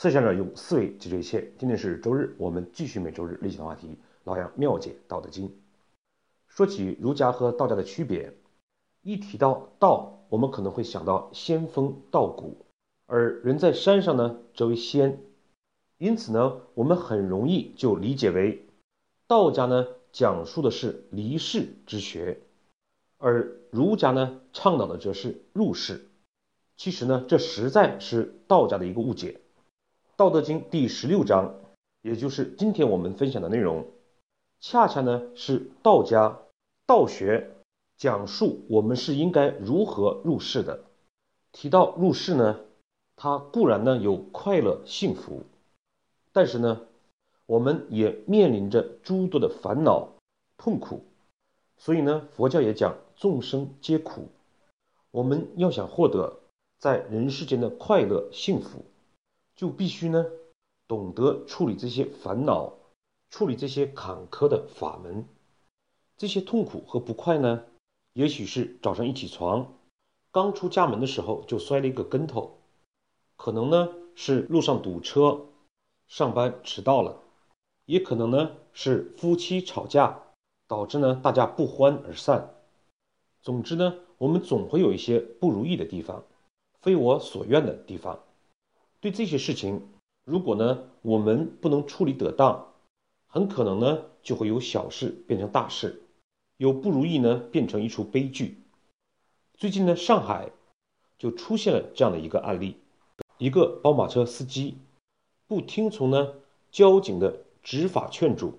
[0.00, 1.52] 思想者用思维解决一切。
[1.58, 5.48] 今天是周日，我们继续每周日例行的话题：老杨妙解《道德经》。
[6.46, 8.32] 说起儒家和道家的区别，
[9.02, 12.64] 一提到道，我们可能会想到仙风道骨，
[13.06, 15.18] 而人在山上呢，则为仙。
[15.96, 18.68] 因此呢，我们很容易就理解为
[19.26, 22.40] 道家呢讲述的是离世之学，
[23.16, 26.06] 而儒家呢倡导的则是入世。
[26.76, 29.32] 其实呢，这实在是道家的一个误解。
[30.18, 31.54] 《道德经》第十六章，
[32.02, 33.86] 也就是今天我们分享的内容，
[34.58, 36.40] 恰恰呢是道家
[36.88, 37.52] 道学
[37.96, 40.80] 讲述我们是应该如何入世的。
[41.52, 42.58] 提到入世呢，
[43.14, 45.44] 它固然呢有快乐幸福，
[46.32, 46.80] 但是呢，
[47.46, 50.08] 我们也面临着诸多的烦恼
[50.56, 51.04] 痛苦。
[51.76, 54.26] 所以呢，佛教也讲众生皆苦，
[55.12, 56.40] 我们要想获得
[56.80, 58.84] 在人世间的快乐幸福。
[59.58, 60.24] 就必须呢，
[60.86, 62.72] 懂得处理这些烦恼，
[63.28, 65.26] 处理这些坎坷的法门。
[66.16, 67.64] 这些痛苦和不快呢，
[68.12, 69.74] 也许是早上一起床，
[70.30, 72.60] 刚出家门的时候就摔了一个跟头；
[73.34, 75.46] 可能呢是路上堵车，
[76.06, 77.16] 上班迟到了；
[77.84, 80.22] 也可能呢是夫妻吵架，
[80.68, 82.54] 导致呢大家不欢而散。
[83.42, 86.22] 总之呢，我们总会有一些不如意的地方，
[86.80, 88.20] 非我所愿的地方。
[89.00, 89.88] 对这些事情，
[90.24, 92.74] 如果呢我们不能处理得当，
[93.28, 96.02] 很可能呢就会由小事变成大事，
[96.56, 98.60] 由不如意呢变成一出悲剧。
[99.54, 100.50] 最近呢上海
[101.16, 102.76] 就出现了这样的一个案例：
[103.38, 104.78] 一个宝马车司机
[105.46, 106.34] 不听从呢
[106.72, 108.58] 交警的执法劝阻，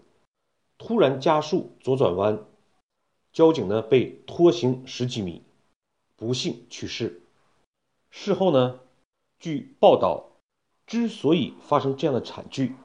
[0.78, 2.46] 突然加速左转弯，
[3.34, 5.44] 交警呢被拖行十几米，
[6.16, 7.22] 不幸去世。
[8.10, 8.80] 事后呢，
[9.38, 10.29] 据报道。
[10.90, 12.76] 之所以发生这样的惨剧，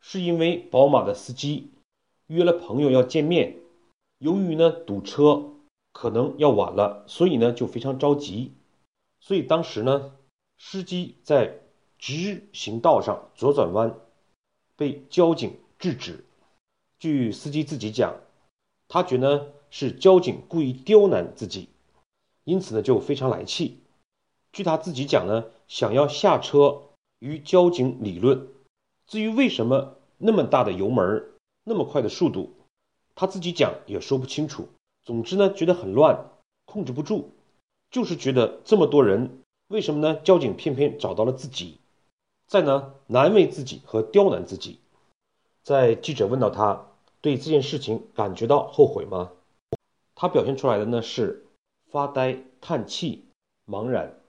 [0.00, 1.72] 是因为宝马的司机
[2.28, 3.58] 约了朋友要见面，
[4.16, 5.52] 由于呢堵车
[5.92, 8.52] 可能要晚了，所以呢就非常着急，
[9.20, 10.16] 所以当时呢
[10.56, 11.60] 司机在
[11.98, 13.94] 直行道上左转弯，
[14.74, 16.24] 被交警制止。
[16.98, 18.16] 据司机自己讲，
[18.88, 21.68] 他觉得是交警故意刁难自己，
[22.44, 23.80] 因此呢就非常来气。
[24.50, 26.84] 据他自己讲呢，想要下车。
[27.24, 28.48] 与交警理论，
[29.06, 31.24] 至于为什么那么大的油门，
[31.64, 32.52] 那么快的速度，
[33.14, 34.68] 他自己讲也说不清楚。
[35.02, 36.32] 总之呢，觉得很乱，
[36.66, 37.30] 控制不住，
[37.90, 40.20] 就是觉得这么多人，为什么呢？
[40.22, 41.78] 交警偏偏找到了自己，
[42.46, 44.78] 在呢难为自己和刁难自己。
[45.62, 46.88] 在记者问到他
[47.22, 49.32] 对这件事情感觉到后悔吗？
[50.14, 51.46] 他表现出来的呢是
[51.86, 53.24] 发呆、叹气、
[53.66, 54.20] 茫然。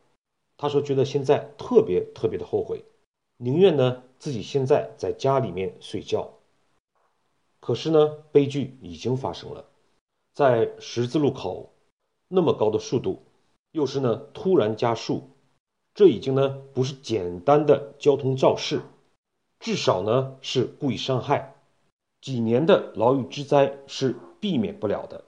[0.57, 2.85] 他说：“觉得现在特别特别的后悔，
[3.35, 6.31] 宁愿呢自己现在在家里面睡觉。
[7.59, 9.66] 可是呢，悲剧已经发生了，
[10.33, 11.73] 在十字路口，
[12.29, 13.23] 那么高的速度，
[13.73, 15.29] 又是呢突然加速，
[15.93, 18.81] 这已经呢不是简单的交通肇事，
[19.59, 21.55] 至少呢是故意伤害，
[22.22, 25.25] 几年的牢狱之灾是避免不了的。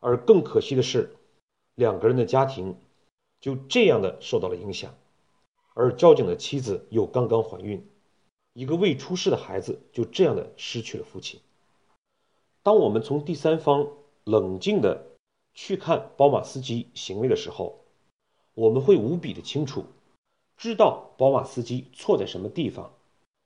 [0.00, 1.14] 而更可惜的是，
[1.74, 2.76] 两个人的家庭。”
[3.40, 4.94] 就这样的受到了影响，
[5.74, 7.88] 而交警的妻子又刚刚怀孕，
[8.52, 11.40] 一个未出世的孩子就这样的失去了父亲。
[12.62, 13.88] 当我们从第三方
[14.24, 15.06] 冷静的
[15.54, 17.80] 去看宝马司机行为的时候，
[18.54, 19.86] 我们会无比的清楚，
[20.58, 22.92] 知道宝马司机错在什么地方，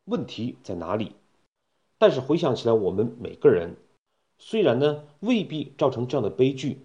[0.07, 1.13] 问题在哪里。
[1.99, 3.77] 但是回想起来，我们每个人
[4.39, 6.81] 虽然呢未必造成这样的悲剧，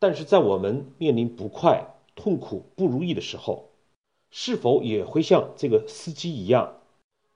[0.00, 1.91] 但是在我们面临不快。
[2.14, 3.70] 痛苦不如意的时候，
[4.30, 6.80] 是否也会像这个司机一样，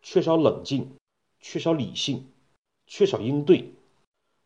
[0.03, 0.97] 缺少冷静，
[1.41, 2.27] 缺少理性，
[2.87, 3.73] 缺少应对，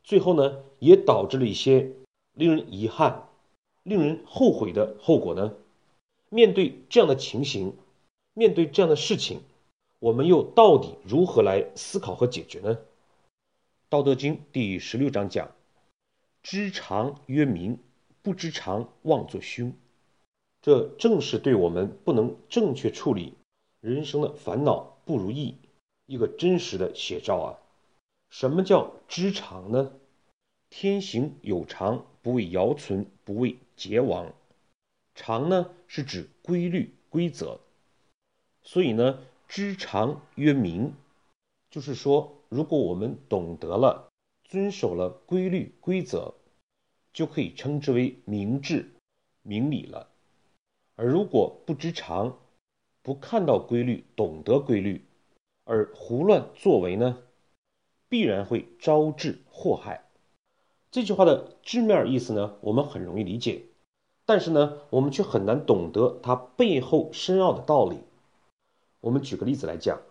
[0.02, 1.92] 最后呢，也导致了一些
[2.34, 3.28] 令人遗憾、
[3.82, 5.54] 令人后悔的后果呢？
[6.28, 7.76] 面对这样的情形，
[8.34, 9.40] 面对这样的事情，
[9.98, 12.76] 我们又到底如何来思考和解决呢？
[13.88, 15.50] 《道德经》第十六章讲
[16.42, 17.78] ：“知常曰明，
[18.22, 19.72] 不知常妄作凶。”
[20.62, 23.34] 这正是对我们不能正确处理
[23.80, 25.56] 人生的烦恼不如意
[26.06, 27.58] 一个真实的写照啊！
[28.28, 29.92] 什么叫知常呢？
[30.68, 34.32] 天行有常，不为尧存，不为桀亡。
[35.14, 37.58] 常呢是指规律规则，
[38.62, 40.94] 所以呢，知常曰明，
[41.70, 44.10] 就是说，如果我们懂得了、
[44.44, 46.34] 遵守了规律规则，
[47.12, 48.90] 就可以称之为明智、
[49.42, 50.09] 明理了。
[51.00, 52.36] 而如果不知常，
[53.00, 55.06] 不看到规律，懂得规律，
[55.64, 57.16] 而胡乱作为呢，
[58.10, 60.04] 必然会招致祸害。
[60.90, 63.62] 这句话的字面意思呢，我们很容易理解，
[64.26, 68.00] 但是呢，我们却很难懂得它背后深奥的道理。
[69.00, 70.02] 我们举个例子来讲，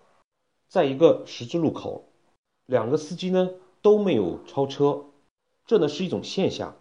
[0.67, 2.05] 在一个十字路口，
[2.65, 3.51] 两个司机呢
[3.83, 5.05] 都没有超车，
[5.67, 6.75] 这呢是一种现象。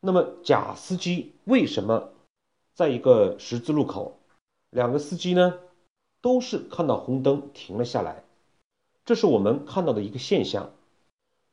[0.00, 2.13] 那么甲司机为什么
[2.74, 4.18] 在一个十字路口，
[4.70, 5.60] 两个司机呢
[6.20, 8.24] 都是看到红灯停了下来？
[9.04, 10.72] 这是我们看到的一个现象。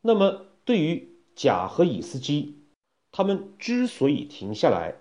[0.02, 2.64] 那么对于甲和乙司机，
[3.12, 4.96] 他们之所以停下来，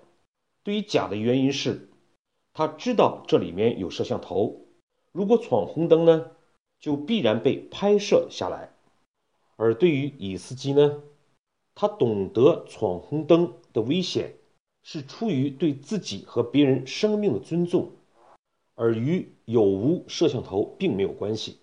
[0.62, 1.88] 对于甲的原因是，
[2.52, 4.66] 他知道这里面有摄像头，
[5.12, 6.32] 如果闯红灯呢，
[6.78, 8.74] 就必然被拍摄下来。
[9.56, 11.02] 而对于乙司机呢，
[11.74, 14.34] 他懂得闯红灯的危险，
[14.82, 17.92] 是出于对自己和别人生命的尊重，
[18.74, 21.58] 而与有无摄像头并没有关系。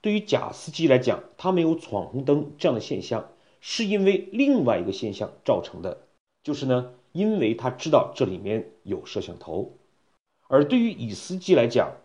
[0.00, 3.28] 对于甲司机来讲，他没有闯红灯这样的现象。
[3.66, 6.02] 是因为另外一个现象造成的，
[6.42, 9.72] 就是呢，因为他知道这里面有摄像头，
[10.48, 11.96] 而对于乙司机来讲，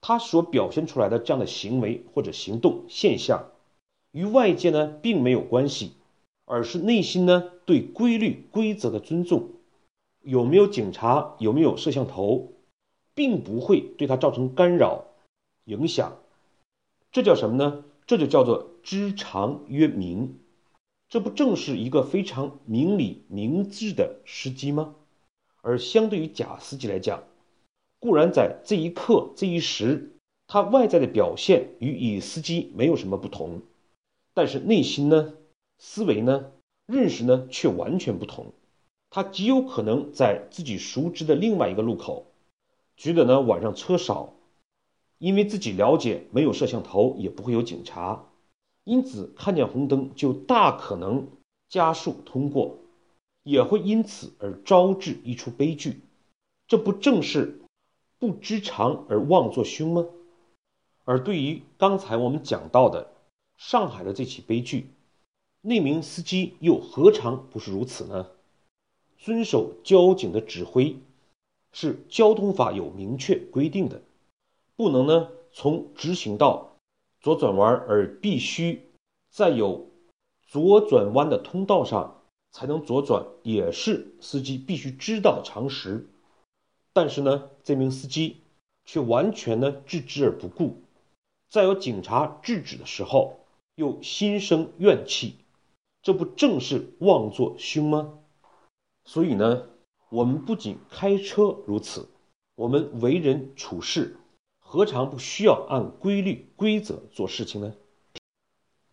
[0.00, 3.50] 他所表现出来的这样的行为或者行动现象，
[4.12, 5.94] 与外界呢并没有关系，
[6.44, 9.50] 而是内心呢对规律规则的尊重，
[10.22, 12.52] 有没有警察，有没有摄像头，
[13.14, 15.06] 并不会对他造成干扰
[15.64, 16.18] 影响，
[17.10, 17.84] 这叫什么呢？
[18.06, 20.38] 这就叫做知常曰明。
[21.08, 24.94] 这不正是一个非常明理明智的时机吗？
[25.60, 27.22] 而相对于假司机来讲，
[28.00, 30.16] 固然在这一刻这一时，
[30.46, 33.60] 他外在的表现与乙司机没有什么不同，
[34.34, 35.34] 但是内心呢、
[35.84, 36.52] 思维呢、
[36.86, 38.52] 认识呢却完全不同。
[39.10, 42.28] 他极有可能在自己熟知的另外一个路口，
[42.96, 44.32] 觉得呢晚上车少，
[45.18, 48.26] 因为自己了解没有摄像头，也不会有警察。
[48.84, 51.26] 因此，看见红灯就大可能
[51.68, 52.78] 加速通过，
[53.42, 56.00] 也会因此而招致一出悲剧。
[56.68, 57.60] 这不正是
[58.20, 60.06] 不知常而妄作凶吗？
[61.02, 63.12] 而对于刚才我们讲到的
[63.56, 64.86] 上海的这起悲剧，
[65.62, 68.26] 那名司机又何尝不是如此呢？
[69.16, 70.96] 遵守交警的指挥，
[71.72, 74.02] 是交通法有明确规定的，
[74.74, 76.76] 不能呢从直行道。
[77.20, 78.82] 左转弯而必须
[79.30, 79.88] 在有
[80.42, 82.20] 左转弯的通道上
[82.50, 86.08] 才能左转，也是司机必须知道的常识。
[86.92, 88.38] 但是呢，这名司机
[88.84, 90.82] 却完全呢置之而不顾，
[91.48, 93.38] 在有警察制止的时候
[93.76, 95.36] 又心生怨气，
[96.02, 98.18] 这不正是妄作凶吗？
[99.04, 99.68] 所以呢，
[100.10, 102.08] 我们不仅开车如此，
[102.56, 104.16] 我们为人处事。
[104.58, 107.74] 何尝不需要按规律规则做事情呢？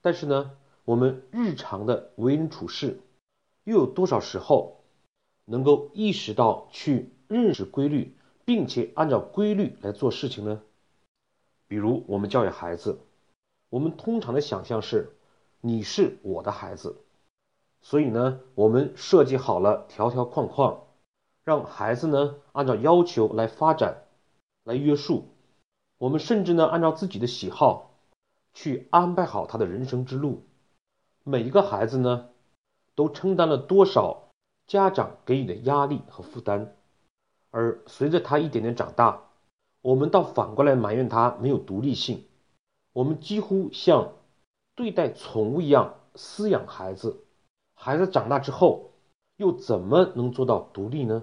[0.02, 3.00] 但是呢，我们日常的为人处事，
[3.64, 4.84] 又有多少时候
[5.46, 8.16] 能够意识到去认识规律，
[8.46, 10.62] 并且按照规律来做事情呢？
[11.68, 13.00] 比如我们教育孩子，
[13.70, 15.16] 我们通常的想象是，
[15.62, 17.02] 你是我的孩子，
[17.82, 20.84] 所以呢，我们设计好了条条框框，
[21.44, 24.04] 让孩子呢按照要求来发展，
[24.64, 25.28] 来约束。
[25.98, 27.92] 我们甚至呢，按照自己的喜好
[28.54, 30.44] 去安排好他的人生之路。
[31.26, 32.30] 每一个孩子呢，
[32.96, 34.30] 都承担了多少
[34.66, 36.74] 家长给予的压力和负担。
[37.52, 39.24] 而随着他一点点长大，
[39.82, 42.24] 我们倒反过来埋怨他没有独立性。
[42.94, 44.14] 我们几乎像
[44.80, 47.26] 对待宠物一样饲养孩子。
[47.74, 48.94] 孩子长大之后，
[49.36, 51.22] 又怎么能做到独立呢？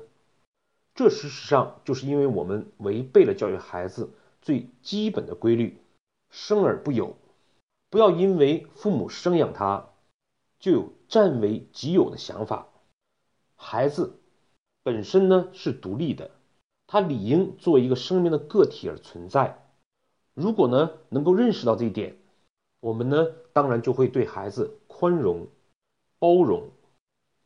[0.94, 4.10] 这事实上就是因为我们违背了教育孩子。
[4.42, 5.80] 最基本的规律，
[6.28, 7.16] 生而不有，
[7.88, 9.88] 不要因为父母生养他，
[10.60, 12.68] 就有占为己有的想法。
[13.56, 14.20] 孩子
[14.82, 16.30] 本身呢是独立的，
[16.86, 19.66] 他理应作为一个生命的个体而存在。
[20.34, 22.18] 如果呢能够认识到这一点，
[22.80, 25.48] 我们呢当然就会对孩子宽容、
[26.18, 26.68] 包容，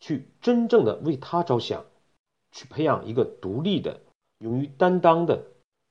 [0.00, 1.84] 去真正的为他着想，
[2.50, 4.00] 去培养一个独立的、
[4.38, 5.46] 勇于担当的、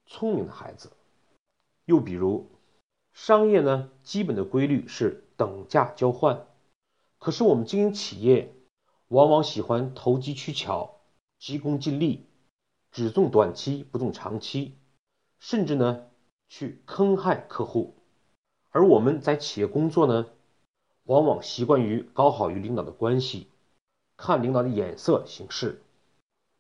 [0.06, 0.92] 聪明的孩子。
[1.86, 2.50] 又比如，
[3.14, 6.48] 商业呢，基本的规律是等价交换。
[7.18, 8.54] 可是我们经营企业，
[9.08, 11.00] 往往喜欢投机取巧、
[11.38, 12.28] 急功近利，
[12.92, 14.76] 只重短期不重长期，
[15.40, 16.10] 甚至呢
[16.50, 17.96] 去坑害客户。
[18.72, 20.28] 而我们在企业工作呢，
[21.06, 23.48] 往往习惯于搞好与领导的关系，
[24.16, 25.82] 看领导的眼色行事，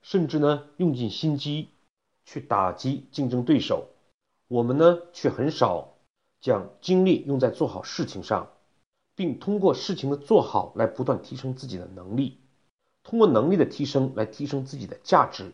[0.01, 1.69] 甚至呢用尽心机
[2.25, 3.87] 去打击竞争对手，
[4.47, 5.93] 我们呢却很少
[6.41, 8.49] 将精力用在做好事情上，
[9.15, 12.39] 并通过事情的做好来不断提升自己的能力，
[13.03, 15.51] 通过能力的提升来提升自己的价值，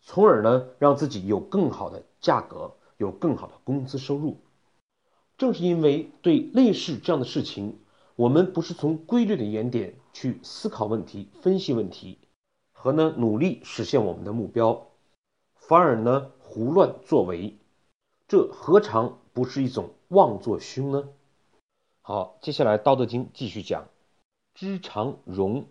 [0.00, 4.38] 从而呢让自己有更好的价格，有更好的工资收入。
[5.40, 7.78] 正是因为对类似这样的事情，
[8.14, 12.18] 我们不是从规律的原点去思考问题、分析问题，
[12.72, 14.88] 和呢努力实现我们的目标，
[15.54, 17.56] 反而呢胡乱作为，
[18.28, 21.08] 这何尝不是一种妄作凶呢？
[22.02, 23.88] 好，接下来《道德经》继续讲：
[24.52, 25.64] 知常容，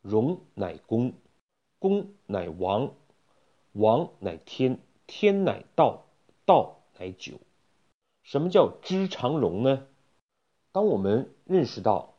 [0.00, 1.12] 容乃公，
[1.78, 2.94] 公乃王，
[3.72, 6.06] 王乃天，天乃道，
[6.46, 7.34] 道乃久。
[8.24, 9.86] 什么叫知常容呢？
[10.72, 12.14] 当我们认识到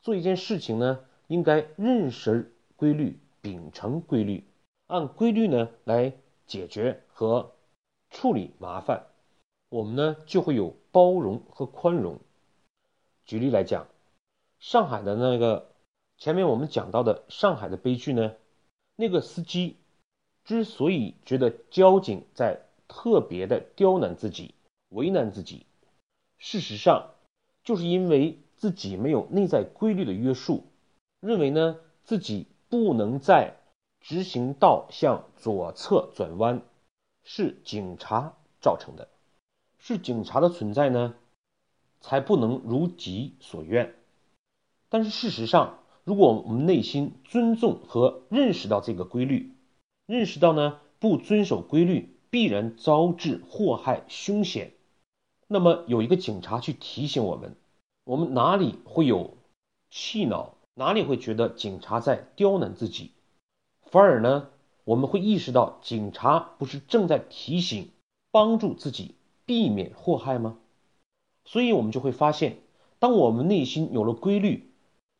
[0.00, 4.44] 做一件事情呢，应该认识规律，秉承规律，
[4.86, 6.14] 按规律呢来
[6.46, 7.52] 解决和
[8.10, 9.06] 处理麻烦，
[9.68, 12.18] 我们呢就会有包容和宽容。
[13.26, 13.86] 举例来讲，
[14.58, 15.70] 上海的那个
[16.16, 18.34] 前面我们讲到的上海的悲剧呢，
[18.96, 19.76] 那个司机
[20.44, 24.54] 之所以觉得交警在特别的刁难自己。
[24.92, 25.66] 为难自己，
[26.38, 27.10] 事实上
[27.64, 30.64] 就是因为自己没有内在规律的约束，
[31.20, 33.56] 认为呢自己不能在
[34.00, 36.62] 直行道向左侧转弯，
[37.24, 39.08] 是警察造成的，
[39.78, 41.14] 是警察的存在呢，
[42.00, 43.94] 才不能如己所愿。
[44.88, 49.54] 但是事实上，如果我们内心尊重和认识到这个规律，
[50.06, 54.72] 认识到呢不遵守规律必然招致祸害凶险。
[55.52, 57.54] 那么有一个警察去提醒我们，
[58.04, 59.36] 我们哪里会有
[59.90, 63.10] 气恼，哪里会觉得警察在刁难自己，
[63.82, 64.48] 反而呢，
[64.84, 67.90] 我们会意识到警察不是正在提醒、
[68.30, 70.56] 帮助自己避免祸害吗？
[71.44, 72.56] 所以，我们就会发现，
[72.98, 74.72] 当我们内心有了规律，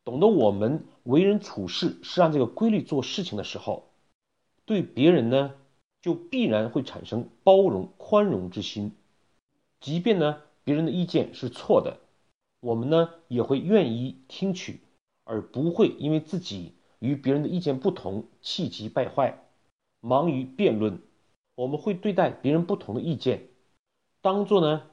[0.03, 3.91] 懂得我们为人处事是按这个规律做事情的时候，
[4.65, 5.53] 对别人呢，
[6.01, 8.93] 就必然会产生包容、宽容之心。
[9.83, 11.97] 即便呢别人的意见是错的，
[12.61, 14.79] 我们呢也会愿意听取，
[15.25, 19.43] 而不会因为自己与别人的意见不同，气急败坏，
[19.99, 21.01] 忙于辩论。
[21.55, 23.49] 我们会对待别人不同的意见，
[24.21, 24.83] 当做呢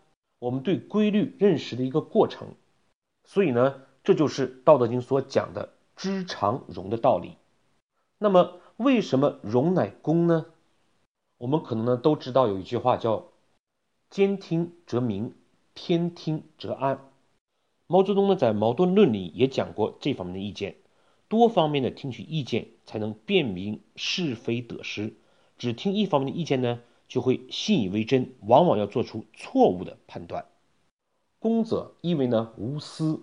[0.41, 2.49] 我们对规律认识的一个过程。
[3.23, 7.37] 所以呢，这就是《道德经》所讲的知常容的道理。
[8.19, 10.47] 那么，为什么容乃公呢？
[11.39, 13.29] 我们可能呢都知道有一句话叫。
[14.11, 15.35] 兼听则明，
[15.73, 17.09] 偏听则暗。
[17.87, 20.75] 毛泽东呢在《矛盾论》里也讲过这方面的意见。
[21.29, 25.15] 多方面的听取意见，才能辨明是非得失。
[25.59, 30.47] 只听一方面的意见呢，就会信以为真，往往要做出错误的判断。
[31.39, 33.23] 公者意为呢无私。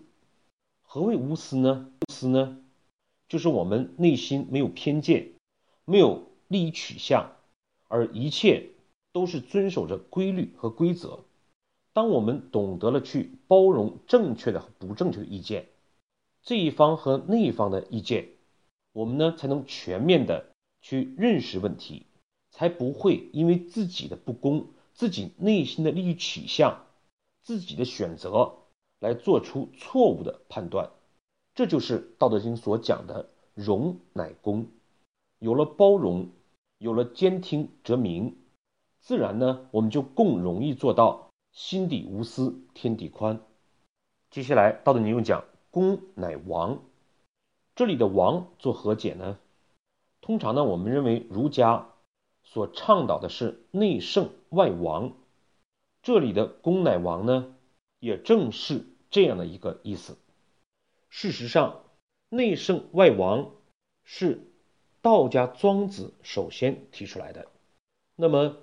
[0.84, 1.92] 何谓无私呢？
[2.08, 2.60] 无私呢，
[3.28, 5.34] 就是我们内心没有偏见，
[5.84, 7.36] 没有利益取向，
[7.90, 8.70] 而一切。
[9.12, 11.20] 都是遵守着规律和规则。
[11.94, 15.70] 当我们懂得了去包容正确的和不正确的意见，
[16.44, 18.30] 这一方和那一方的意见，
[18.94, 22.06] 我们呢才能全面的去认识问题，
[22.52, 26.86] 才不会因为自己的不公、自己内心的利益取向、
[27.42, 28.54] 自己的选择
[29.00, 30.92] 来做出错误的判断。
[31.56, 34.68] 这就是《道德经》所讲的“容乃公”。
[35.40, 36.30] 有了包容，
[36.78, 38.36] 有了兼听则明。
[39.08, 43.40] 自然呢，我们就更容易做到心底无私，天地宽。
[44.30, 46.84] 接下来，道德经又讲公乃王，
[47.74, 49.40] 这里的王做何解呢？
[50.20, 51.88] 通常呢，我们认为儒家
[52.44, 55.14] 所倡导的是内圣外王，
[56.04, 57.56] 这里的公乃王呢，
[58.02, 60.18] 也正是这样的一个意思。
[61.08, 61.82] 事实上，
[62.28, 63.52] 内圣外王
[64.04, 64.52] 是
[65.02, 67.48] 道家庄子首先提出来的。
[68.18, 68.58] 那么，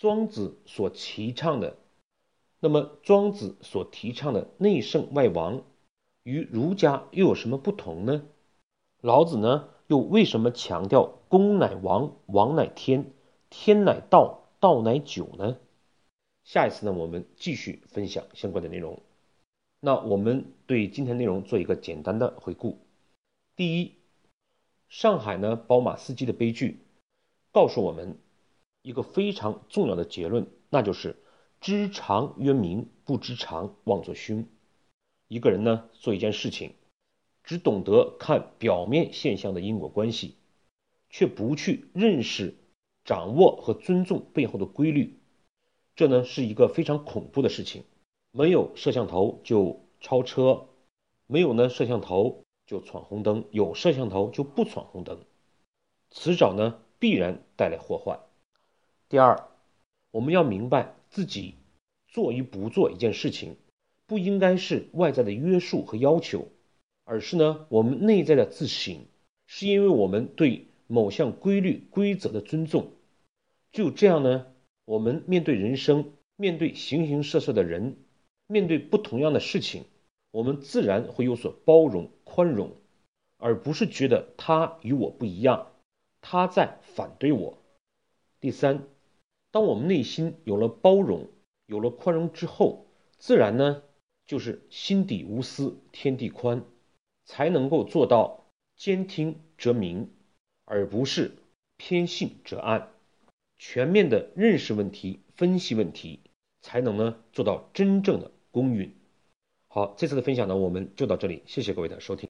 [0.00, 1.76] 庄子所提倡的，
[2.60, 5.64] 那么庄子所提倡的内圣外王，
[6.22, 8.24] 与儒家又有什么不同呢？
[9.00, 13.10] 老子呢，又为什么强调公乃王，王乃天，
[13.50, 15.58] 天乃道，道乃久呢？
[16.44, 19.02] 下一次呢，我们继续分享相关的内容。
[19.80, 22.78] 那我们对今天内容做一个简单的回顾。
[23.56, 23.94] 第一，
[24.88, 26.78] 上海呢宝马司机的悲剧，
[27.50, 28.16] 告诉我们。
[28.82, 31.16] 一个非常重要的结论，那就是
[31.60, 34.46] 知常曰明，不知常妄作凶。
[35.26, 36.74] 一个人呢做一件事情，
[37.44, 40.36] 只懂得看表面现象的因果关系，
[41.10, 42.54] 却不去认识
[43.04, 45.18] 掌握和尊重背后的规律，
[45.96, 47.84] 这呢是一个非常恐怖的事情。
[48.30, 50.68] 没有摄像头就超车，
[51.26, 55.18] 没有呢摄像头就闯红灯，有摄像头就不闯红灯，
[56.10, 58.20] 迟早呢必然带来祸患。
[59.10, 59.48] 第二，
[60.10, 61.54] 我们要明白自己
[62.08, 63.56] 做与不做一件事情，
[64.06, 66.48] 不应该是外在的约束和要求，
[67.04, 69.06] 而是呢我们内在的自省，
[69.46, 72.92] 是因为我们对某项规律规则的尊重。
[73.72, 74.46] 只有这样呢，
[74.84, 77.96] 我们面对人生，面对形形色色的人，
[78.46, 79.84] 面对不同样的事情，
[80.30, 82.72] 我们自然会有所包容、宽容，
[83.38, 85.68] 而不是觉得他与我不一样，
[86.20, 87.56] 他在反对我。
[88.40, 88.86] 第三，
[89.58, 91.26] 当我们内心有了包容、
[91.66, 92.86] 有了宽容之后，
[93.18, 93.82] 自然呢
[94.24, 96.62] 就是心底无私天地宽，
[97.24, 98.44] 才能够做到
[98.76, 100.10] 兼听则明，
[100.64, 101.32] 而不是
[101.76, 102.92] 偏信则暗。
[103.58, 106.20] 全面的认识问题、分析问题，
[106.62, 108.94] 才能呢做到真正的公允。
[109.66, 112.26] 好，这次的分享呢，我们就到这里，谢谢各位的收听。